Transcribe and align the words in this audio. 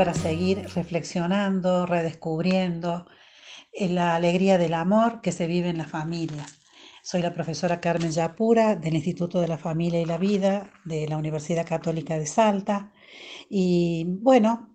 para 0.00 0.14
seguir 0.14 0.66
reflexionando, 0.74 1.84
redescubriendo 1.84 3.04
la 3.78 4.16
alegría 4.16 4.56
del 4.56 4.72
amor 4.72 5.20
que 5.20 5.30
se 5.30 5.46
vive 5.46 5.68
en 5.68 5.76
las 5.76 5.90
familias. 5.90 6.58
Soy 7.02 7.20
la 7.20 7.34
profesora 7.34 7.82
Carmen 7.82 8.10
Yapura 8.10 8.76
del 8.76 8.94
Instituto 8.94 9.42
de 9.42 9.48
la 9.48 9.58
Familia 9.58 10.00
y 10.00 10.06
la 10.06 10.16
Vida 10.16 10.72
de 10.86 11.06
la 11.06 11.18
Universidad 11.18 11.66
Católica 11.66 12.18
de 12.18 12.24
Salta. 12.24 12.94
Y 13.50 14.06
bueno, 14.22 14.72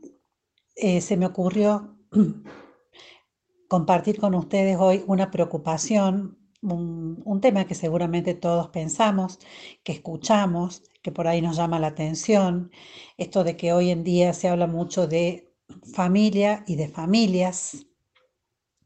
eh, 0.76 1.02
se 1.02 1.18
me 1.18 1.26
ocurrió 1.26 1.98
compartir 3.68 4.20
con 4.20 4.36
ustedes 4.36 4.78
hoy 4.80 5.04
una 5.07 5.32
preocupación, 5.32 6.38
un, 6.62 7.40
tema 7.42 7.66
que 7.66 7.76
seguramente 7.76 8.34
todos 8.34 8.70
pensamos, 8.70 9.40
que 9.84 9.92
escuchamos, 9.92 10.84
que 11.02 11.12
por 11.12 11.28
ahí 11.28 11.41
nos 11.41 11.58
llama 11.58 11.80
la 11.80 11.88
atención, 11.88 12.72
esto 13.18 13.44
de 13.44 13.58
que 13.58 13.73
hoy 13.73 13.91
en 13.91 14.04
día 14.04 14.34
se 14.34 14.50
habla 14.50 14.68
mucho 14.68 15.08
de 15.08 15.54
familia 15.94 16.64
y 16.68 16.76
de 16.76 16.88
familias, 16.88 17.86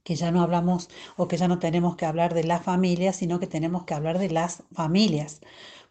que 0.03 0.15
ya 0.15 0.31
no 0.31 0.41
hablamos 0.41 0.89
o 1.17 1.27
que 1.27 1.37
ya 1.37 1.47
no 1.47 1.59
tenemos 1.59 1.95
que 1.95 2.05
hablar 2.05 2.33
de 2.33 2.43
la 2.43 2.59
familia, 2.59 3.13
sino 3.13 3.39
que 3.39 3.47
tenemos 3.47 3.83
que 3.85 3.93
hablar 3.93 4.17
de 4.17 4.29
las 4.29 4.63
familias, 4.73 5.41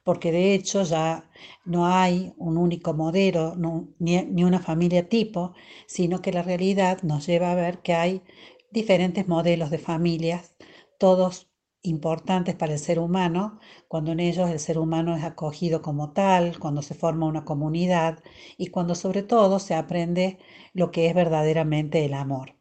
porque 0.02 0.32
de 0.32 0.54
hecho 0.54 0.82
ya 0.82 1.30
no 1.64 1.86
hay 1.86 2.32
un 2.36 2.56
único 2.56 2.94
modelo 2.94 3.54
ni, 3.98 4.22
ni, 4.22 4.44
una 4.44 4.58
familia 4.58 5.08
tipo, 5.08 5.52
sino 5.86 6.22
que 6.22 6.32
la 6.32 6.42
realidad 6.42 7.02
nos 7.02 7.26
lleva 7.26 7.52
a 7.52 7.54
ver 7.54 7.80
que 7.80 7.94
hay 7.94 8.22
diferentes 8.70 9.28
modelos 9.28 9.70
de 9.70 9.78
familias, 9.78 10.54
todos 10.98 11.47
importantes 11.88 12.54
para 12.54 12.72
el 12.72 12.78
ser 12.78 12.98
humano, 12.98 13.58
cuando 13.88 14.12
en 14.12 14.20
ellos 14.20 14.50
el 14.50 14.60
ser 14.60 14.78
humano 14.78 15.16
es 15.16 15.24
acogido 15.24 15.82
como 15.82 16.12
tal, 16.12 16.58
cuando 16.58 16.82
se 16.82 16.94
forma 16.94 17.26
una 17.26 17.44
comunidad 17.44 18.22
y 18.56 18.68
cuando 18.68 18.94
sobre 18.94 19.22
todo 19.22 19.58
se 19.58 19.74
aprende 19.74 20.38
lo 20.74 20.90
que 20.90 21.08
es 21.08 21.14
verdaderamente 21.14 22.04
el 22.04 22.14
amor. 22.14 22.54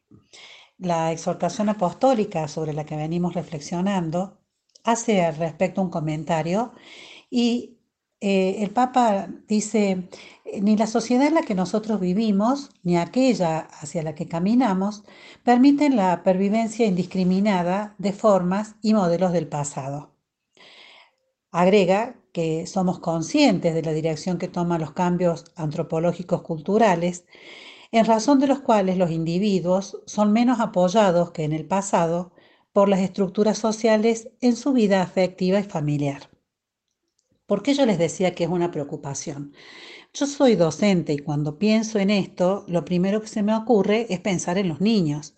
La 0.78 1.12
exhortación 1.12 1.70
apostólica 1.70 2.48
sobre 2.48 2.74
la 2.74 2.86
que 2.86 2.96
venimos 2.96 3.34
reflexionando 3.34 4.40
hace 4.84 5.24
al 5.24 5.36
respecto 5.36 5.82
un 5.82 5.90
comentario 5.90 6.74
y 7.30 7.77
eh, 8.20 8.64
el 8.64 8.72
Papa 8.72 9.30
dice, 9.48 10.10
ni 10.62 10.76
la 10.76 10.88
sociedad 10.88 11.28
en 11.28 11.36
la 11.36 11.44
que 11.44 11.56
nosotros 11.56 12.00
vivimos, 12.00 12.72
ni 12.84 12.98
aquella 12.98 13.60
hacia 13.60 14.02
la 14.04 14.16
que 14.16 14.28
caminamos, 14.28 15.04
permiten 15.44 15.96
la 15.96 16.24
pervivencia 16.24 16.88
indiscriminada 16.88 17.96
de 18.00 18.14
formas 18.14 18.76
y 18.82 18.94
modelos 18.94 19.34
del 19.34 19.48
pasado. 19.48 20.16
Agrega 21.52 22.16
que 22.34 22.68
somos 22.68 23.00
conscientes 23.00 23.74
de 23.74 23.82
la 23.84 23.94
dirección 23.94 24.38
que 24.38 24.48
toman 24.48 24.82
los 24.82 24.94
cambios 24.94 25.46
antropológicos 25.56 26.42
culturales, 26.42 27.26
en 27.92 28.06
razón 28.06 28.40
de 28.40 28.48
los 28.48 28.60
cuales 28.60 28.98
los 28.98 29.12
individuos 29.12 30.02
son 30.06 30.34
menos 30.34 30.60
apoyados 30.60 31.32
que 31.32 31.44
en 31.44 31.54
el 31.54 31.66
pasado 31.68 32.34
por 32.74 32.90
las 32.90 33.00
estructuras 33.00 33.58
sociales 33.58 34.30
en 34.42 34.56
su 34.56 34.74
vida 34.74 35.02
afectiva 35.02 35.60
y 35.60 35.64
familiar. 35.64 36.30
¿Por 37.48 37.64
qué 37.64 37.74
yo 37.74 37.86
les 37.88 37.98
decía 37.98 38.36
que 38.36 38.44
es 38.44 38.50
una 38.50 38.70
preocupación? 38.72 39.54
Yo 40.14 40.28
soy 40.28 40.56
docente 40.56 41.14
y 41.14 41.20
cuando 41.20 41.60
pienso 41.60 42.00
en 42.00 42.10
esto, 42.12 42.66
lo 42.68 42.86
primero 42.86 43.22
que 43.22 43.28
se 43.28 43.44
me 43.44 43.56
ocurre 43.56 44.08
es 44.10 44.20
pensar 44.22 44.58
en 44.58 44.70
los 44.70 44.82
niños. 44.82 45.36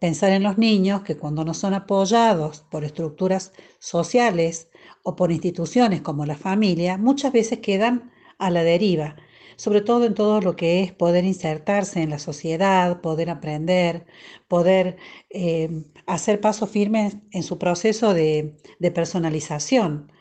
Pensar 0.00 0.32
en 0.32 0.42
los 0.44 0.58
niños 0.58 1.02
que 1.02 1.16
cuando 1.18 1.44
no 1.44 1.54
son 1.54 1.74
apoyados 1.74 2.66
por 2.70 2.84
estructuras 2.84 3.52
sociales 3.78 4.70
o 5.04 5.16
por 5.16 5.32
instituciones 5.32 6.02
como 6.02 6.26
la 6.26 6.36
familia, 6.36 6.98
muchas 6.98 7.32
veces 7.32 7.60
quedan 7.60 8.12
a 8.38 8.50
la 8.50 8.64
deriva, 8.64 9.16
sobre 9.56 9.82
todo 9.82 10.04
en 10.06 10.14
todo 10.14 10.40
lo 10.42 10.56
que 10.56 10.82
es 10.82 10.92
poder 10.92 11.24
insertarse 11.24 12.02
en 12.02 12.10
la 12.10 12.18
sociedad, 12.18 13.00
poder 13.02 13.30
aprender, 13.30 14.06
poder 14.48 14.98
eh, 15.30 15.84
hacer 16.06 16.40
pasos 16.40 16.70
firmes 16.70 17.16
en 17.32 17.42
su 17.44 17.58
proceso 17.58 18.14
de, 18.14 18.56
de 18.80 18.90
personalización. 18.92 20.12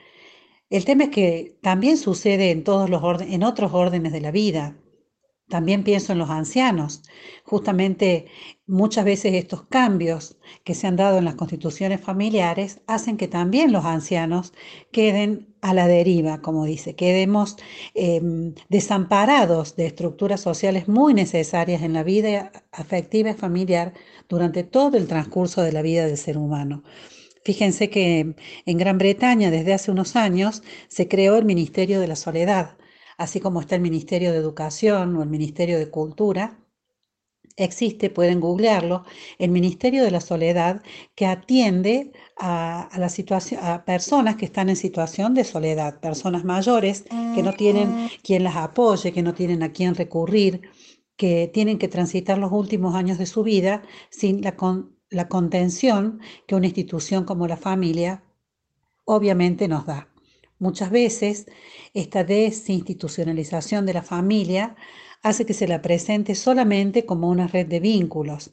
El 0.69 0.83
tema 0.83 1.05
es 1.05 1.09
que 1.11 1.57
también 1.61 1.97
sucede 1.97 2.51
en, 2.51 2.63
todos 2.63 2.89
los 2.89 3.21
en 3.21 3.43
otros 3.43 3.73
órdenes 3.73 4.11
de 4.11 4.21
la 4.21 4.31
vida. 4.31 4.75
También 5.47 5.83
pienso 5.83 6.11
en 6.11 6.17
los 6.17 6.31
ancianos. 6.31 7.03
Justamente 7.43 8.25
muchas 8.65 9.05
veces 9.05 9.35
estos 9.35 9.67
cambios 9.67 10.37
que 10.63 10.73
se 10.73 10.87
han 10.87 10.95
dado 10.95 11.19
en 11.19 11.25
las 11.25 11.35
constituciones 11.35 12.01
familiares 12.01 12.81
hacen 12.87 13.15
que 13.17 13.27
también 13.27 13.71
los 13.71 13.85
ancianos 13.85 14.53
queden 14.91 15.55
a 15.61 15.75
la 15.75 15.87
deriva, 15.87 16.41
como 16.41 16.65
dice, 16.65 16.95
quedemos 16.95 17.57
eh, 17.93 18.21
desamparados 18.67 19.75
de 19.75 19.85
estructuras 19.85 20.41
sociales 20.41 20.87
muy 20.87 21.13
necesarias 21.13 21.83
en 21.83 21.93
la 21.93 22.03
vida 22.03 22.51
afectiva 22.71 23.29
y 23.29 23.33
familiar 23.35 23.93
durante 24.27 24.63
todo 24.63 24.97
el 24.97 25.07
transcurso 25.07 25.61
de 25.61 25.71
la 25.71 25.83
vida 25.83 26.07
del 26.07 26.17
ser 26.17 26.39
humano. 26.39 26.83
Fíjense 27.45 27.91
que 27.91 28.35
en 28.65 28.77
Gran 28.79 28.97
Bretaña 28.97 29.51
desde 29.51 29.73
hace 29.73 29.91
unos 29.91 30.15
años 30.15 30.63
se 30.87 31.07
creó 31.07 31.37
el 31.37 31.45
Ministerio 31.45 32.01
de 32.01 32.07
la 32.07 32.15
Soledad, 32.15 32.75
así 33.19 33.39
como 33.39 33.61
está 33.61 33.75
el 33.75 33.81
Ministerio 33.81 34.31
de 34.31 34.39
Educación 34.39 35.15
o 35.15 35.21
el 35.21 35.29
Ministerio 35.29 35.77
de 35.77 35.91
Cultura. 35.91 36.59
Existe, 37.55 38.09
pueden 38.09 38.39
googlearlo, 38.39 39.05
el 39.37 39.51
Ministerio 39.51 40.03
de 40.03 40.09
la 40.09 40.21
Soledad 40.21 40.81
que 41.13 41.27
atiende 41.27 42.13
a, 42.35 42.89
la 42.97 43.09
situación, 43.09 43.59
a 43.63 43.85
personas 43.85 44.37
que 44.37 44.45
están 44.45 44.69
en 44.69 44.75
situación 44.75 45.35
de 45.35 45.43
soledad, 45.43 45.99
personas 45.99 46.43
mayores 46.43 47.03
que 47.35 47.43
no 47.43 47.53
tienen 47.53 48.09
quien 48.23 48.43
las 48.43 48.55
apoye, 48.55 49.13
que 49.13 49.21
no 49.21 49.35
tienen 49.35 49.61
a 49.61 49.71
quién 49.71 49.93
recurrir, 49.93 50.63
que 51.15 51.49
tienen 51.53 51.77
que 51.77 51.87
transitar 51.89 52.39
los 52.39 52.51
últimos 52.51 52.95
años 52.95 53.19
de 53.19 53.27
su 53.27 53.43
vida 53.43 53.83
sin 54.09 54.41
la, 54.41 54.55
la 55.15 55.29
contención 55.29 56.19
que 56.45 56.55
una 56.55 56.67
institución 56.67 57.23
como 57.23 57.47
la 57.47 57.55
familia 57.55 58.23
obviamente 59.05 59.67
nos 59.69 59.85
da. 59.85 60.09
Muchas 60.59 60.91
veces 60.91 61.45
esta 61.93 62.25
desinstitucionalización 62.25 63.85
de 63.85 63.93
la 63.93 64.03
familia 64.03 64.75
hace 65.21 65.45
que 65.45 65.53
se 65.53 65.67
la 65.69 65.81
presente 65.81 66.35
solamente 66.35 67.05
como 67.05 67.29
una 67.29 67.47
red 67.47 67.65
de 67.65 67.79
vínculos, 67.79 68.51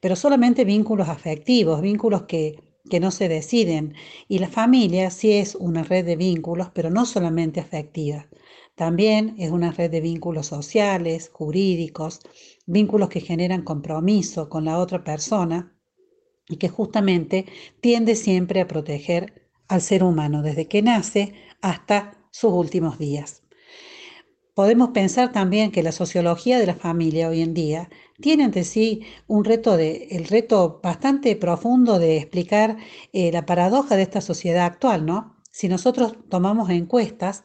pero 0.00 0.14
solamente 0.14 0.64
vínculos 0.64 1.08
afectivos, 1.08 1.80
vínculos 1.80 2.22
que, 2.22 2.62
que 2.88 3.00
no 3.00 3.10
se 3.10 3.28
deciden. 3.28 3.94
Y 4.28 4.38
la 4.38 4.48
familia 4.48 5.10
sí 5.10 5.32
es 5.32 5.56
una 5.56 5.82
red 5.82 6.04
de 6.04 6.16
vínculos, 6.16 6.70
pero 6.72 6.88
no 6.88 7.04
solamente 7.04 7.58
afectiva. 7.58 8.28
También 8.76 9.34
es 9.38 9.50
una 9.50 9.72
red 9.72 9.90
de 9.90 10.00
vínculos 10.00 10.46
sociales, 10.46 11.30
jurídicos, 11.32 12.20
vínculos 12.66 13.08
que 13.08 13.20
generan 13.20 13.62
compromiso 13.62 14.48
con 14.48 14.66
la 14.66 14.78
otra 14.78 15.02
persona 15.02 15.75
y 16.48 16.56
que 16.56 16.68
justamente 16.68 17.46
tiende 17.80 18.14
siempre 18.14 18.60
a 18.60 18.68
proteger 18.68 19.48
al 19.68 19.80
ser 19.80 20.04
humano 20.04 20.42
desde 20.42 20.68
que 20.68 20.82
nace 20.82 21.34
hasta 21.60 22.12
sus 22.30 22.52
últimos 22.52 22.98
días. 22.98 23.42
Podemos 24.54 24.90
pensar 24.90 25.32
también 25.32 25.70
que 25.70 25.82
la 25.82 25.92
sociología 25.92 26.58
de 26.58 26.66
la 26.66 26.74
familia 26.74 27.28
hoy 27.28 27.42
en 27.42 27.52
día 27.52 27.90
tiene 28.20 28.44
ante 28.44 28.64
sí 28.64 29.02
un 29.26 29.44
reto 29.44 29.76
de, 29.76 30.08
el 30.10 30.24
reto 30.24 30.80
bastante 30.82 31.36
profundo 31.36 31.98
de 31.98 32.16
explicar 32.16 32.78
eh, 33.12 33.30
la 33.32 33.44
paradoja 33.44 33.96
de 33.96 34.02
esta 34.02 34.22
sociedad 34.22 34.64
actual, 34.64 35.04
¿no? 35.04 35.36
Si 35.50 35.68
nosotros 35.68 36.16
tomamos 36.28 36.70
encuestas, 36.70 37.42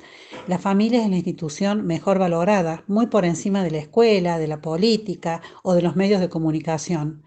la 0.48 0.58
familia 0.58 1.04
es 1.04 1.10
la 1.10 1.16
institución 1.16 1.86
mejor 1.86 2.20
valorada, 2.20 2.84
muy 2.88 3.08
por 3.08 3.26
encima 3.26 3.64
de 3.64 3.72
la 3.72 3.78
escuela, 3.80 4.40
de 4.40 4.48
la 4.48 4.62
política 4.62 5.42
o 5.64 5.74
de 5.74 5.82
los 5.82 5.96
medios 5.96 6.20
de 6.22 6.30
comunicación. 6.30 7.24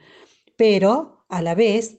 Pero 0.56 1.23
a 1.36 1.42
la 1.42 1.54
vez, 1.54 1.98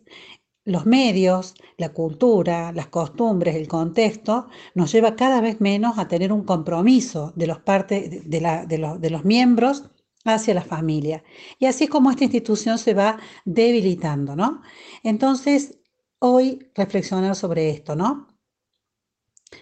los 0.66 0.86
medios, 0.86 1.54
la 1.78 1.90
cultura, 1.90 2.72
las 2.72 2.88
costumbres, 2.88 3.56
el 3.56 3.68
contexto, 3.68 4.48
nos 4.74 4.92
lleva 4.92 5.16
cada 5.16 5.42
vez 5.42 5.62
menos 5.62 6.00
a 6.00 6.08
tener 6.08 6.34
un 6.34 6.44
compromiso 6.44 7.34
de 7.36 7.48
los, 7.48 7.60
de, 7.66 9.10
los, 9.12 9.26
miembros 9.26 9.84
hacia 10.24 10.56
la 10.56 10.64
familia. 10.64 11.24
Y 11.60 11.68
así 11.68 11.84
es 11.84 11.90
como 11.90 12.10
esta 12.10 12.24
institución 12.24 12.80
se 12.80 12.96
va 12.96 13.20
debilitando, 13.46 14.36
¿no? 14.36 14.62
Entonces, 15.04 15.80
hoy 16.20 16.72
reflexionar 16.74 17.36
sobre 17.36 17.70
esto, 17.70 17.96
¿no? 17.96 18.35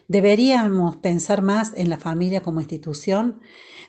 Deberíamos 0.08 0.98
pensar 0.98 1.42
más 1.42 1.74
en 1.76 1.90
la 1.90 1.98
familia 1.98 2.42
como 2.42 2.62
institución 2.62 3.42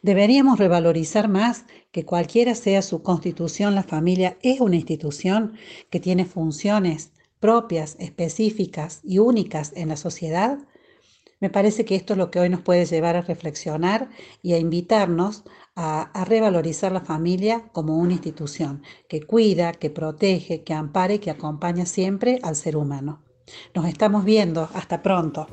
Deberíamos 0.05 0.59
revalorizar 0.59 1.29
más 1.29 1.65
que 1.91 2.05
cualquiera 2.05 2.55
sea 2.55 2.83
su 2.83 3.03
constitución, 3.03 3.75
la 3.75 3.85
familia 3.85 4.37
es 4.43 4.61
una 4.61 4.77
institución 4.77 5.55
que 5.89 5.99
tiene 5.99 6.27
funciones 6.27 7.13
propias, 7.41 7.97
específicas 7.99 9.01
y 9.03 9.19
únicas 9.19 9.73
en 9.75 9.89
la 9.89 9.97
sociedad. 9.97 10.59
Me 11.41 11.49
parece 11.49 11.87
que 11.87 11.95
esto 11.95 12.13
es 12.13 12.19
lo 12.19 12.31
que 12.31 12.39
hoy 12.39 12.51
nos 12.51 12.61
puede 12.61 12.85
llevar 12.85 13.17
a 13.17 13.23
reflexionar 13.23 14.11
y 14.43 14.53
a 14.53 14.59
invitarnos 14.59 15.43
a, 15.75 16.03
a, 16.03 16.27
revalorizar 16.27 16.93
la 16.93 17.01
familia 17.01 17.71
como 17.73 17.97
una 17.97 18.13
institución 18.13 18.83
que 19.09 19.23
cuida, 19.23 19.73
que 19.73 19.89
protege, 19.89 20.65
que 20.65 20.75
ampare, 20.75 21.19
que 21.19 21.31
acompaña 21.31 21.87
siempre 21.87 22.41
al 22.43 22.57
ser 22.57 22.77
humano. 22.77 23.23
Nos 23.75 23.87
estamos 23.87 24.27
viendo. 24.27 24.69
Hasta 24.75 25.03
pronto. 25.03 25.47